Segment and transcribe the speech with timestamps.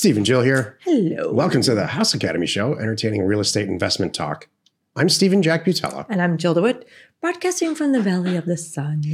[0.00, 0.78] Steve and Jill here.
[0.80, 1.30] Hello.
[1.30, 4.48] Welcome to the House Academy Show, entertaining real estate investment talk.
[4.96, 6.06] I'm Steven Jack Butala.
[6.08, 6.84] And I'm Jill DeWit,
[7.20, 9.04] broadcasting from the Valley of the Sun.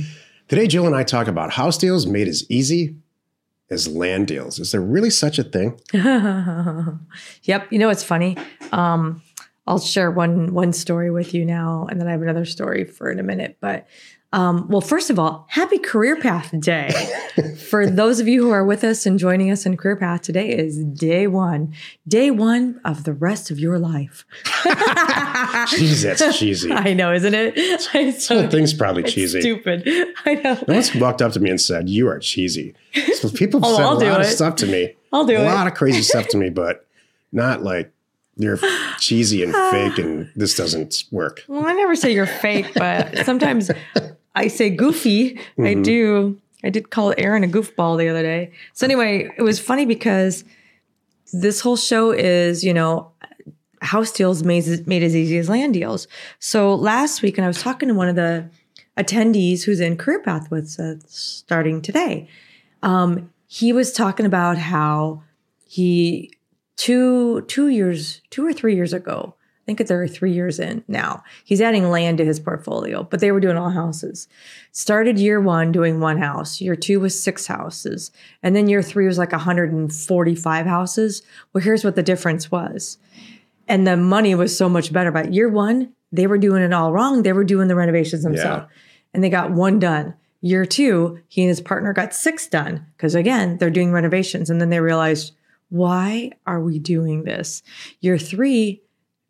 [0.46, 2.94] Today, Jill and I talk about house deals made as easy
[3.68, 4.60] as land deals.
[4.60, 5.80] Is there really such a thing?
[5.92, 7.66] yep.
[7.72, 8.36] You know what's funny?
[8.70, 9.22] Um,
[9.66, 13.10] I'll share one one story with you now, and then I have another story for
[13.10, 13.56] in a minute.
[13.60, 13.88] But
[14.36, 16.90] um, well, first of all, happy Career Path Day.
[17.70, 20.50] For those of you who are with us and joining us in Career Path, today
[20.50, 21.72] is day one,
[22.06, 24.26] day one of the rest of your life.
[24.44, 26.70] Jeez, that's cheesy.
[26.70, 27.54] I know, isn't it?
[27.54, 29.40] This whole thing's probably It's cheesy.
[29.40, 29.88] Stupid.
[30.26, 30.54] I know.
[30.68, 32.74] No one's walked up to me and said, You are cheesy.
[33.14, 34.94] So people have Oh, said I'll a do lot of stuff to me.
[35.14, 35.46] I'll do a it.
[35.46, 36.86] A lot of crazy stuff to me, but
[37.32, 37.90] not like
[38.36, 38.58] you're
[38.98, 41.42] cheesy and fake and this doesn't work.
[41.48, 43.70] Well, I never say you're fake, but sometimes
[44.36, 45.38] I say goofy.
[45.58, 45.82] I Mhm.
[45.82, 46.40] do.
[46.62, 48.50] I did call Aaron a goofball the other day.
[48.74, 50.44] So anyway, it was funny because
[51.32, 53.10] this whole show is, you know,
[53.82, 56.06] house deals made, made as easy as land deals.
[56.38, 58.48] So last week, and I was talking to one of the
[58.96, 62.28] attendees who's in Career Path with uh, starting today.
[62.82, 65.22] Um, he was talking about how
[65.66, 66.30] he
[66.76, 69.34] two two years two or three years ago
[69.66, 71.24] i think they're three years in now.
[71.44, 74.28] He's adding land to his portfolio but they were doing all houses.
[74.70, 79.06] Started year one doing one house year two was six houses and then year three
[79.06, 81.22] was like 145 houses.
[81.52, 82.98] Well here's what the difference was.
[83.68, 86.92] And the money was so much better but year one they were doing it all
[86.92, 87.24] wrong.
[87.24, 88.66] They were doing the renovations themselves
[89.12, 90.14] and they got one done.
[90.42, 94.48] Year two he and his partner got six done because again they're doing renovations.
[94.48, 95.32] And then they realized
[95.68, 97.62] why are we doing this?
[98.00, 98.82] Year three,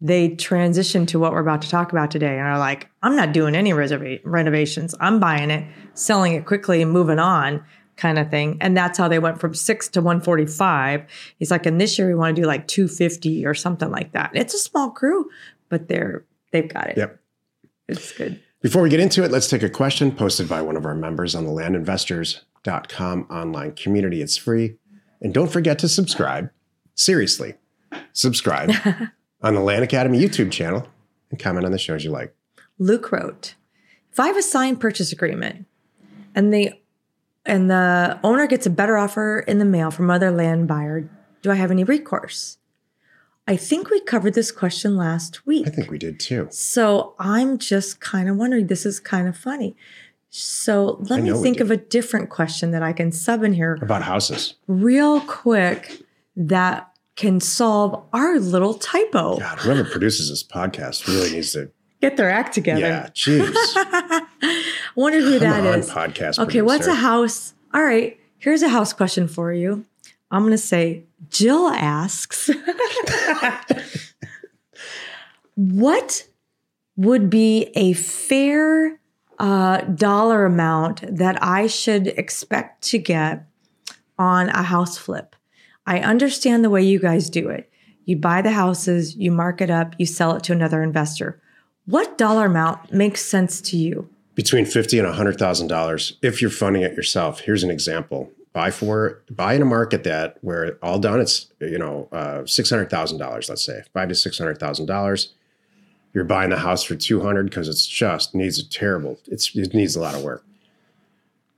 [0.07, 3.33] they transitioned to what we're about to talk about today and are like, I'm not
[3.33, 4.95] doing any reserva- renovations.
[5.01, 7.65] I'm buying it, selling it quickly and moving on
[7.97, 8.59] kind of thing.
[8.61, 11.05] And that's how they went from six to 145.
[11.39, 14.31] He's like, and this year we want to do like 250 or something like that.
[14.35, 15.31] It's a small crew,
[15.69, 16.99] but they're, they've got it.
[16.99, 17.19] Yep.
[17.89, 18.43] It's good.
[18.61, 21.35] Before we get into it, let's take a question posted by one of our members
[21.35, 24.21] on the landinvestors.com online community.
[24.21, 24.77] It's free.
[25.21, 26.51] And don't forget to subscribe.
[26.95, 27.55] Seriously,
[28.13, 28.73] subscribe
[29.47, 30.87] on the Land Academy YouTube channel
[31.31, 32.35] and comment on the shows you like.
[32.79, 33.55] Luke wrote,
[34.13, 35.67] if I have a signed purchase agreement
[36.35, 36.73] and the
[37.45, 41.09] and the owner gets a better offer in the mail from other land buyer,
[41.43, 42.59] do I have any recourse?
[43.47, 45.69] I think we covered this question last week.
[45.69, 46.49] I think we did too.
[46.51, 49.77] So I'm just kind of wondering, this is kind of funny.
[50.31, 54.03] So let me think of a different question that I can sub in here About
[54.03, 54.55] houses.
[54.67, 56.03] real quick
[56.35, 59.39] that can solve our little typo.
[59.39, 61.71] God, whoever produces this podcast really needs to.
[62.03, 62.81] Get their act together.
[62.81, 63.51] Yeah, jeez.
[63.55, 64.63] I
[64.95, 65.91] wonder who Come that on, is.
[65.91, 66.39] podcast.
[66.39, 67.55] Okay, what's a house?
[67.73, 69.85] All right, here's a house question for you.
[70.31, 72.51] I'm going to say Jill asks,
[75.55, 76.29] What
[76.97, 79.01] would be a fair
[79.39, 83.47] uh, dollar amount that I should expect to get
[84.19, 85.35] on a house flip?
[85.87, 87.71] I understand the way you guys do it.
[88.05, 91.41] You buy the houses, you mark it up, you sell it to another investor.
[91.87, 94.09] What dollar amount makes sense to you?
[94.37, 97.41] between fifty and hundred thousand dollars if you're funding it yourself.
[97.41, 101.79] Here's an example: buy for buy in a market that where all done it's you
[101.79, 103.49] know uh, six hundred thousand dollars.
[103.49, 105.33] Let's say five to six hundred thousand dollars.
[106.15, 109.19] You're buying the house for two hundred because it's just needs a terrible.
[109.27, 110.45] It's it needs a lot of work.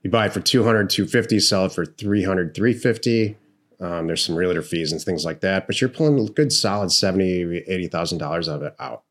[0.04, 3.36] You buy it for 200, 250, sell it for 300, 350.
[3.80, 6.90] Um, there's some realtor fees and things like that, but you're pulling a good solid
[6.90, 9.04] 70, 80,000 dollars of it out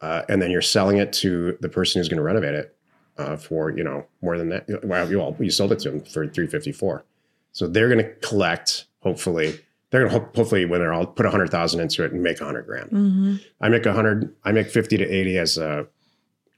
[0.00, 2.76] uh, and then you're selling it to the person who's going to renovate it
[3.18, 4.84] uh, for you know more than that.
[4.84, 7.04] Well, you all you sold it to them for three fifty four,
[7.52, 8.86] so they're going to collect.
[9.00, 9.58] Hopefully,
[9.90, 12.22] they're going to hope, hopefully when they're all put a hundred thousand into it and
[12.22, 12.90] make a hundred grand.
[12.90, 13.36] Mm-hmm.
[13.60, 14.34] I make a hundred.
[14.44, 15.86] I make fifty to eighty as a.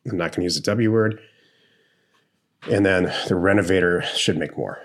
[0.08, 1.20] I'm not going to use the W word.
[2.70, 4.80] And then the renovator should make more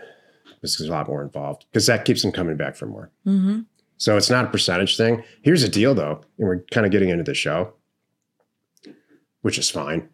[0.57, 3.12] because there's a lot more involved because that keeps them coming back for more.
[3.25, 3.62] Mm-hmm.
[3.98, 5.24] So it's not a percentage thing.
[5.42, 7.74] Here's a deal though, and we're kind of getting into the show,
[9.42, 10.09] which is fine.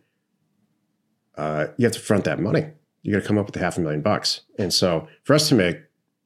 [1.38, 2.68] Uh, you have to front that money.
[3.02, 4.42] You got to come up with a half a million bucks.
[4.58, 5.78] And so for us to make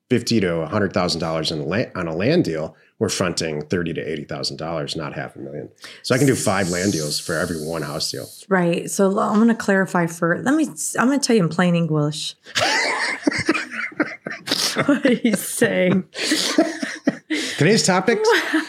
[0.09, 3.65] fifty to a hundred thousand dollars on a la- on a land deal, we're fronting
[3.65, 5.69] thirty to eighty thousand dollars, not half a million.
[6.03, 8.27] So I can do five land deals for every one house deal.
[8.49, 8.91] Right.
[8.91, 10.41] So I'm going to clarify for.
[10.43, 10.67] Let me.
[10.99, 12.35] I'm going to tell you in plain English.
[14.85, 16.03] what he's saying.
[17.57, 18.19] Today's topic: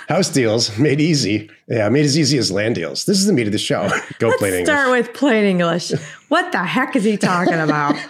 [0.08, 1.50] house deals made easy.
[1.68, 3.04] Yeah, made as easy as land deals.
[3.04, 3.88] This is the meat of the show.
[4.18, 4.66] Go plain Let's English.
[4.66, 5.92] start with plain English.
[6.28, 7.94] What the heck is he talking about?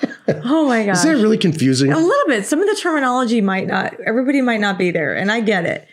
[0.45, 0.99] Oh my gosh.
[0.99, 1.91] Is that really confusing?
[1.91, 2.45] a little bit.
[2.45, 3.99] Some of the terminology might not.
[4.07, 5.89] Everybody might not be there, and I get it.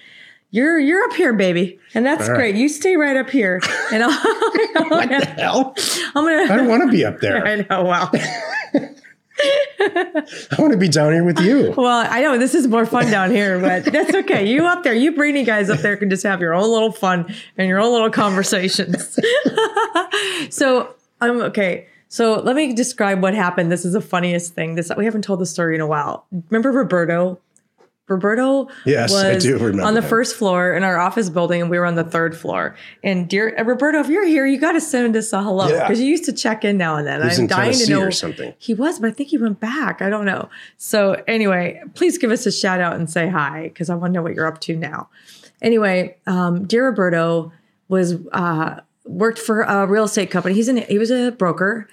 [0.52, 2.38] You're you're up here, baby, and that's All right.
[2.52, 2.56] great.
[2.56, 3.62] You stay right up here,
[3.94, 4.12] and I'll,
[4.90, 5.74] what the hell?
[6.16, 6.54] I'm gonna.
[6.54, 7.48] I don't want to be up there.
[7.48, 7.84] I know.
[7.86, 8.12] Wow.
[9.80, 11.74] I want to be down here with you.
[11.76, 14.48] Well, I know this is more fun down here, but that's okay.
[14.48, 17.34] You up there, you brainy guys up there can just have your own little fun
[17.58, 19.20] and your own little conversations.
[20.50, 21.88] so I'm okay.
[22.08, 23.72] So let me describe what happened.
[23.72, 24.76] This is the funniest thing.
[24.76, 26.26] This we haven't told the story in a while.
[26.50, 27.40] Remember Roberto?
[28.08, 30.10] Roberto Yes, I do remember on the him.
[30.10, 32.76] first floor in our office building, and we were on the third floor.
[33.04, 35.82] And dear uh, Roberto, if you're here, you got to send us a hello Yeah.
[35.82, 37.22] because you used to check in now and then.
[37.22, 38.54] He was I'm in dying to know something.
[38.60, 40.02] he was, but I think he went back.
[40.04, 40.50] I don't know.
[40.78, 44.20] So anyway, please give us a shout out and say hi because I want to
[44.20, 45.10] know what you're up to now.
[45.62, 47.52] Anyway, um, dear Roberto
[47.88, 50.54] was uh, worked for a real estate company.
[50.54, 51.88] He's an he was a broker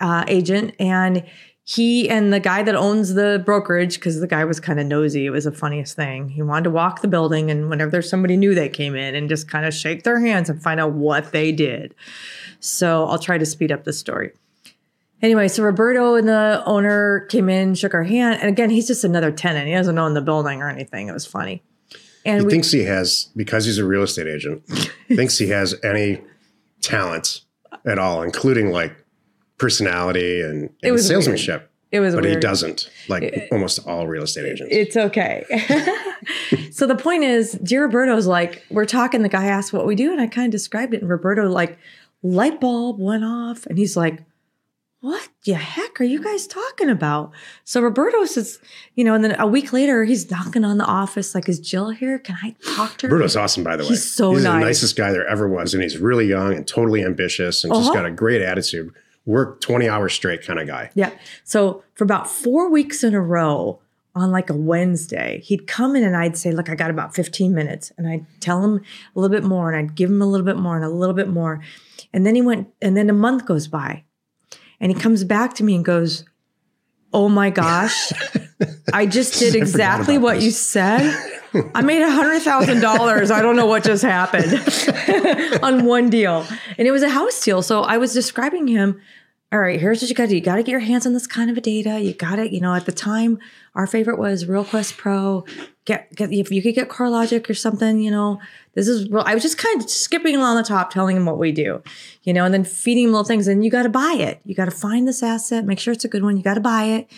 [0.00, 1.24] uh, agent, and
[1.64, 5.26] he and the guy that owns the brokerage because the guy was kind of nosy.
[5.26, 6.28] It was the funniest thing.
[6.28, 9.28] He wanted to walk the building, and whenever there's somebody new, they came in and
[9.28, 11.94] just kind of shake their hands and find out what they did.
[12.58, 14.32] So I'll try to speed up the story.
[15.20, 19.04] Anyway, so Roberto and the owner came in, shook our hand, and again, he's just
[19.04, 19.68] another tenant.
[19.68, 21.08] He doesn't own the building or anything.
[21.08, 21.62] It was funny.
[22.24, 24.66] And He we, thinks he has, because he's a real estate agent,
[25.08, 26.20] thinks he has any
[26.80, 27.42] talent
[27.86, 28.96] at all, including like
[29.62, 31.22] personality and, It and was weird.
[31.22, 31.70] salesmanship.
[31.92, 34.74] it was But he doesn't, like almost all real estate agents.
[34.74, 35.44] It's okay.
[36.72, 39.22] so the point is, dear Roberto's like, we're talking.
[39.22, 41.00] The guy asked what we do, and I kind of described it.
[41.02, 41.78] And Roberto, like,
[42.22, 44.22] light bulb went off, and he's like,
[45.00, 47.32] "What the heck are you guys talking about?"
[47.64, 48.58] So Roberto says,
[48.94, 51.90] you know, and then a week later, he's knocking on the office, like, "Is Jill
[51.90, 52.18] here?
[52.18, 53.90] Can I talk to her?" Bruto's awesome, by the way.
[53.90, 54.60] He's so He's nice.
[54.60, 57.90] the nicest guy there ever was, and he's really young and totally ambitious, and just
[57.90, 57.94] Uh-huh.
[58.00, 58.92] got a great attitude.
[59.24, 60.90] Work twenty hours straight kind of guy.
[60.94, 61.10] Yeah.
[61.44, 63.80] So for about four weeks in a row
[64.14, 67.54] on like a Wednesday, he'd come in and I'd say, Look, I got about 15
[67.54, 67.92] minutes.
[67.96, 68.82] And I'd tell him
[69.14, 71.14] a little bit more and I'd give him a little bit more and a little
[71.14, 71.62] bit more.
[72.12, 74.04] And then he went, and then a month goes by
[74.80, 76.24] and he comes back to me and goes,
[77.14, 78.12] Oh my gosh,
[78.92, 80.44] I just did exactly what this.
[80.44, 81.38] you said.
[81.74, 83.30] I made a hundred thousand dollars.
[83.30, 84.52] I don't know what just happened
[85.62, 86.46] on one deal,
[86.78, 87.62] and it was a house deal.
[87.62, 89.00] So I was describing him.
[89.52, 90.36] All right, here's what you got to do.
[90.36, 92.00] You got to get your hands on this kind of a data.
[92.00, 93.38] You got to, you know, at the time,
[93.74, 95.44] our favorite was RealQuest Pro.
[95.84, 98.40] Get, get if you could get CoreLogic or something, you know,
[98.72, 99.24] this is real.
[99.26, 101.82] I was just kind of skipping along the top, telling him what we do,
[102.22, 103.46] you know, and then feeding him little things.
[103.46, 104.40] And you got to buy it.
[104.46, 106.38] You got to find this asset, make sure it's a good one.
[106.38, 107.10] You got to buy it.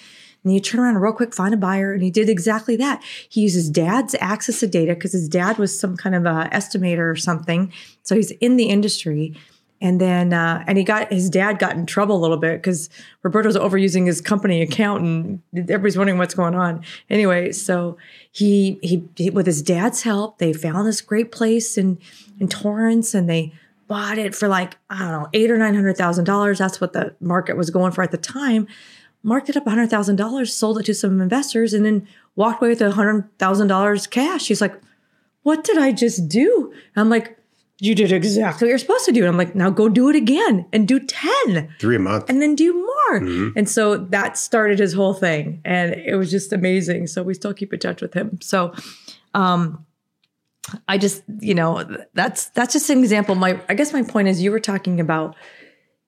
[0.44, 1.92] And you turn around real quick, find a buyer.
[1.92, 3.02] And he did exactly that.
[3.28, 7.10] He uses dad's access to data because his dad was some kind of a estimator
[7.10, 7.72] or something.
[8.02, 9.34] So he's in the industry.
[9.80, 12.88] And then, uh, and he got his dad got in trouble a little bit because
[13.22, 16.82] Roberto's overusing his company account, and everybody's wondering what's going on.
[17.10, 17.98] Anyway, so
[18.30, 21.98] he, he he with his dad's help, they found this great place in
[22.40, 23.52] in Torrance, and they
[23.86, 26.58] bought it for like I don't know eight or nine hundred thousand dollars.
[26.58, 28.66] That's what the market was going for at the time.
[29.24, 32.06] Marked it up hundred thousand dollars, sold it to some investors, and then
[32.36, 34.46] walked away with a hundred thousand dollars cash.
[34.48, 34.74] He's like,
[35.42, 37.38] "What did I just do?" And I'm like,
[37.80, 40.16] "You did exactly what you're supposed to do." And I'm like, "Now go do it
[40.16, 42.28] again and do ten Three a month.
[42.28, 43.20] and then do more.
[43.20, 43.52] Mhm.
[43.56, 45.60] And so that started his whole thing.
[45.64, 47.06] And it was just amazing.
[47.06, 48.38] So we still keep in touch with him.
[48.42, 48.74] So
[49.34, 49.86] um
[50.88, 51.84] I just, you know,
[52.14, 53.34] that's that's just an example.
[53.34, 55.34] My I guess my point is you were talking about,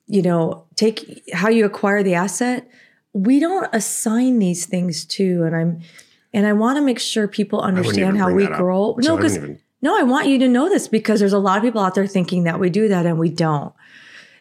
[0.06, 2.68] you know, take how you acquire the asset.
[3.16, 5.80] We don't assign these things to, and I'm
[6.34, 8.58] and I want to make sure people understand how we that up.
[8.58, 8.96] grow.
[8.98, 11.62] No, because even- no, I want you to know this because there's a lot of
[11.62, 13.72] people out there thinking that we do that and we don't.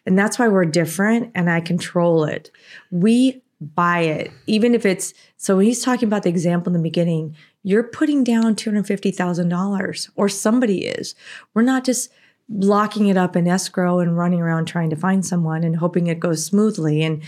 [0.05, 2.51] And that's why we're different and I control it.
[2.91, 6.83] We buy it, even if it's so when he's talking about the example in the
[6.83, 11.15] beginning, you're putting down $250,000 or somebody is.
[11.53, 12.11] We're not just
[12.49, 16.19] locking it up in escrow and running around trying to find someone and hoping it
[16.19, 17.23] goes smoothly and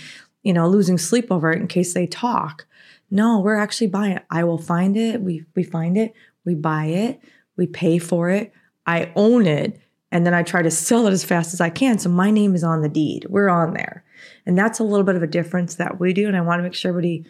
[0.48, 2.66] you know losing sleep over it in case they talk.
[3.12, 4.26] No, we're actually buying it.
[4.32, 5.22] I will find it.
[5.22, 6.14] We we find it.
[6.46, 7.20] We buy it.
[7.58, 8.54] We pay for it.
[8.86, 9.80] I own it.
[10.10, 12.00] And then I try to sell it as fast as I can.
[12.00, 13.26] So my name is on the deed.
[13.30, 14.06] We're on there.
[14.46, 16.28] And that's a little bit of a difference that we do.
[16.30, 17.26] And I want to make sure everybody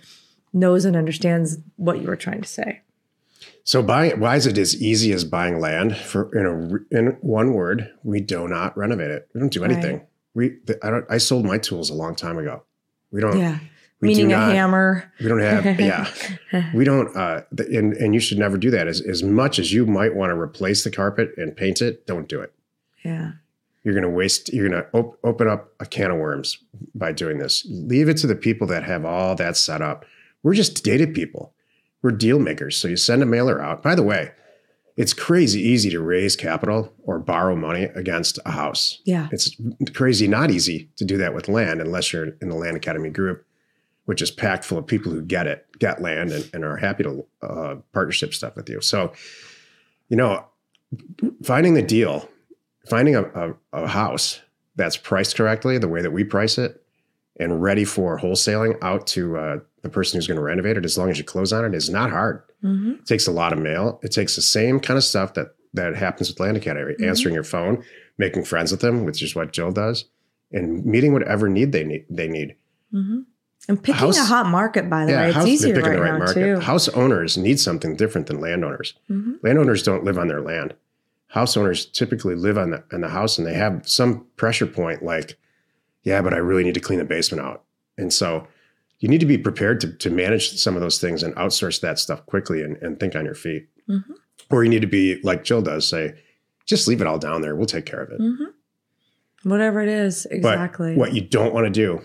[0.54, 2.82] knows and understands what you were trying to say.
[3.64, 7.54] So buying why is it as easy as buying land for in a in one
[7.54, 7.92] word?
[8.04, 9.28] We do not renovate it.
[9.34, 9.72] We don't do Right.
[9.72, 10.02] anything.
[10.36, 12.64] We I don't I sold my tools a long time ago.
[13.12, 13.38] We don't.
[13.40, 13.60] Yeah.
[14.00, 15.12] We Meaning do a hammer.
[15.20, 15.80] We don't have.
[15.80, 16.08] yeah.
[16.76, 17.16] We don't.
[17.18, 18.88] Uh, and and you should never do that.
[18.88, 22.28] As as much as you might want to replace the carpet and paint it, don't
[22.30, 22.54] do it.
[23.04, 23.32] Yeah.
[23.84, 26.58] you're going to waste, you're going to op- open up a can of worms
[26.94, 27.66] by doing this.
[27.70, 30.04] Leave it to the people that have all that set up.
[30.44, 31.54] We're just data people,
[32.02, 32.76] we're deal makers.
[32.78, 33.82] So you send a mailer out.
[33.82, 34.32] By the way,
[34.98, 39.00] it's crazy easy to raise capital or borrow money against a house.
[39.06, 39.30] Yeah.
[39.32, 39.56] It's
[39.94, 43.46] crazy not easy to do that with land unless you're in the Land Academy group,
[44.06, 47.04] which is packed full of people who get it, get land, and, and are happy
[47.04, 48.82] to uh, partnership stuff with you.
[48.82, 49.14] So,
[50.10, 50.44] you know,
[51.44, 52.28] finding the deal,
[52.90, 54.42] finding a, a, a house
[54.76, 56.84] that's priced correctly, the way that we price it,
[57.40, 60.98] and ready for wholesaling out to uh, the person who's going to renovate it, as
[60.98, 62.42] long as you close on it, is not hard.
[62.64, 62.92] Mm-hmm.
[62.94, 64.00] It takes a lot of mail.
[64.04, 67.08] It takes the same kind of stuff that that happens with Land Academy, Mhm.
[67.08, 67.84] answering your phone,
[68.18, 70.06] making friends with them, which is what Jill does,
[70.52, 72.06] and meeting whatever need they need.
[72.10, 72.56] They need.
[72.94, 73.20] Mm-hmm.
[73.70, 76.02] And picking House- a hot market, by the way, it's house, easier picking right the
[76.02, 76.34] right now market.
[76.56, 76.60] too.
[76.62, 78.94] House owners need something different than landowners.
[79.08, 80.74] hmm Landowners don't live on their land.
[81.28, 85.04] House owners typically live on the on the house, and they have some pressure point,
[85.04, 85.38] like,
[86.04, 87.64] yeah, but I really need to clean the basement out,
[87.98, 88.48] and so.
[89.00, 92.00] You need to be prepared to, to manage some of those things and outsource that
[92.00, 93.70] stuff quickly and, and think on your feet.
[93.88, 94.04] Mhm.
[94.50, 96.16] Or you need to be like Jill does, say,
[96.66, 97.56] just leave it all down there.
[97.56, 98.18] We'll take care of it.
[98.18, 98.46] hmm
[99.44, 100.96] Whatever it is, exactly.
[100.96, 102.02] But what you don't want to do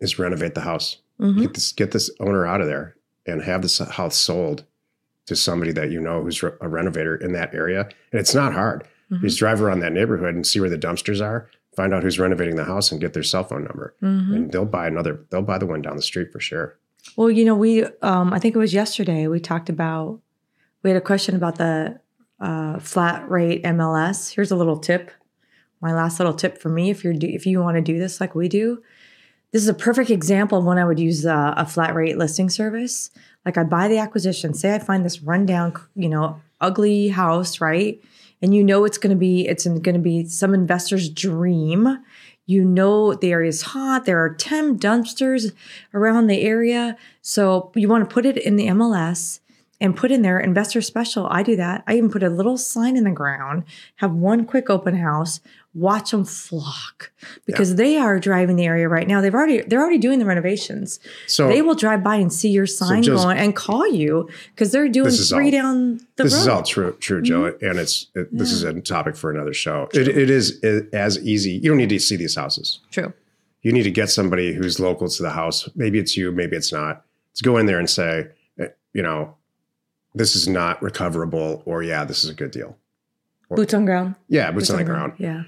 [0.00, 0.96] is renovate the house.
[1.20, 1.40] Mhm.
[1.42, 4.64] Get this get this owner out of there and have this house sold
[5.26, 7.82] to somebody that you know who's a renovator in that area.
[8.10, 8.84] And it's not hard.
[9.10, 9.16] Mhm.
[9.20, 12.18] You just drive around that neighborhood and see where the dumpsters are, find out who's
[12.18, 13.94] renovating the house and get their cell phone number.
[14.02, 14.34] Mhm.
[14.34, 16.76] And they'll buy another, they'll buy the one down the street for sure.
[17.16, 20.20] Well, you know, we um, I think it was yesterday we talked about
[20.82, 22.00] we had a question about the
[22.40, 24.34] uh, flat rate MLS.
[24.34, 25.10] Here's a little tip.
[25.80, 28.20] My last little tip for me, if you're do, if you want to do this
[28.20, 28.82] like we do,
[29.52, 32.48] this is a perfect example of when I would use a, a flat rate listing
[32.50, 33.10] service.
[33.44, 34.54] Like I buy the acquisition.
[34.54, 38.00] Say I find this rundown, you know, ugly house, right?
[38.44, 42.04] And you know it's going to be it's going to be some investor's dream.
[42.44, 44.04] You know the area is hot.
[44.04, 45.54] There are 10 dumpsters
[45.94, 46.98] around the area.
[47.22, 49.40] So you want to put it in the MLS
[49.84, 51.26] and put in there investor special.
[51.30, 51.84] I do that.
[51.86, 53.64] I even put a little sign in the ground,
[53.96, 55.40] have one quick open house,
[55.74, 57.10] watch them flock
[57.46, 59.20] because they are driving the area right now.
[59.20, 61.00] They've already they're already doing the renovations.
[61.26, 64.72] So they will drive by and see your sign just- going and call you because
[64.72, 66.40] they're doing three all- down the this road.
[66.40, 67.46] is all true, true, Joe.
[67.60, 69.88] And it's, it, this is a topic for another show.
[69.92, 70.60] It, it is
[70.92, 71.52] as easy.
[71.52, 72.80] You don't need to see these houses.
[72.90, 73.12] True.
[73.62, 75.68] you need to get somebody who's local to the house.
[75.74, 77.04] Maybe it's you, maybe it's not.
[77.32, 78.28] Let's go in there and say,
[78.60, 79.34] eh, you know,
[80.14, 82.76] this is not recoverable, or yeah, this is a good deal.
[83.50, 84.14] Boots on ground.
[84.28, 85.12] Yeah, boots on the ground.
[85.18, 85.42] Yeah.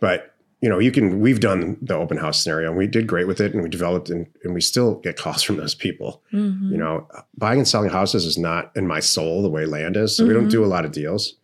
[0.00, 1.20] But you know, you can.
[1.20, 4.10] We've done the open house scenario, and we did great with it, and we developed,
[4.10, 6.22] and, and we still get calls from those people.
[6.32, 6.70] Mhm.
[6.70, 10.16] You know, buying and selling houses is not in my soul the way land is.
[10.16, 10.50] So we don't Mhm.
[10.50, 11.34] do a lot of deals.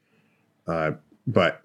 [0.67, 0.93] Uh,
[1.27, 1.63] but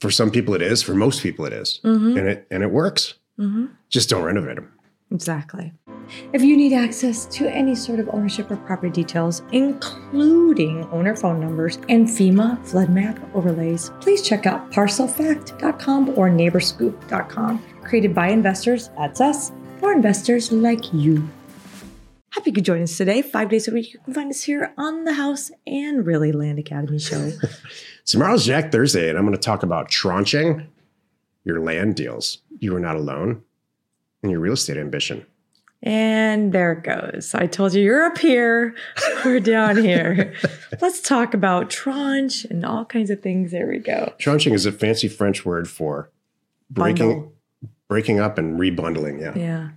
[0.00, 0.82] for some people, it is.
[0.82, 2.18] For most people, it is, Mhm.
[2.18, 3.14] and it and it works.
[3.38, 3.70] Mhm.
[3.88, 4.68] Just don't renovate them.
[5.10, 5.72] Exactly.
[6.32, 11.40] If you need access to any sort of ownership or property details, including owner phone
[11.40, 17.62] numbers and FEMA flood map overlays, please check out parcelfact.com or neighborscoop.com.
[17.82, 21.28] Created by investors, that's us, for investors like you.
[22.30, 23.20] Happy you could join us today.
[23.20, 26.58] Five days a week, you can find us here on the House and Really Land
[26.58, 27.32] Academy show.
[28.06, 30.66] Tomorrow's Jack Thursday, and I'm going to talk about tranching
[31.44, 32.38] your land deals.
[32.58, 33.42] You are not alone
[34.22, 35.26] in your real estate ambition.
[35.84, 37.34] And there it goes.
[37.34, 38.74] I told you you're up here,
[39.24, 40.32] we're down here.
[40.80, 43.50] Let's talk about tranche and all kinds of things.
[43.50, 44.12] There we go.
[44.18, 46.10] Tranching is a fancy French word for
[46.70, 47.32] breaking Bundle.
[47.88, 49.20] breaking up and rebundling.
[49.20, 49.36] Yeah.
[49.36, 49.68] Yeah.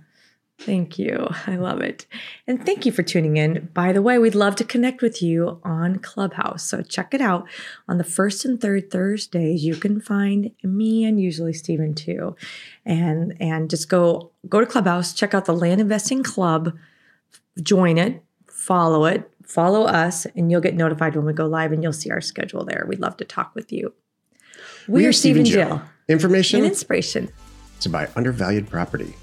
[0.58, 1.28] Thank you.
[1.46, 2.06] I love it.
[2.46, 3.68] And thank you for tuning in.
[3.74, 6.64] By the way, we'd love to connect with you on Clubhouse.
[6.64, 7.46] So check it out.
[7.88, 12.36] On the first and third Thursdays, you can find me and usually Steven too.
[12.86, 16.74] And and just go go to Clubhouse, check out the Land Investing Club,
[17.62, 21.82] join it, follow it, follow us, and you'll get notified when we go live and
[21.82, 22.86] you'll see our schedule there.
[22.88, 23.92] We'd love to talk with you.
[24.88, 25.82] We, are Steven Jill.
[26.08, 27.28] Information And inspiration.
[27.80, 29.14] to buy undervalued property.